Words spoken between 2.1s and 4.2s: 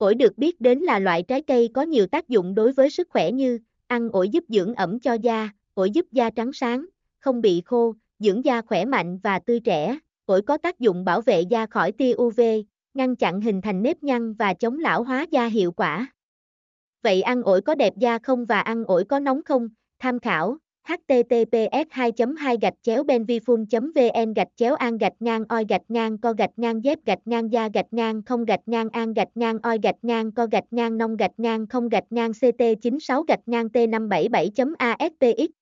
dụng đối với sức khỏe như ăn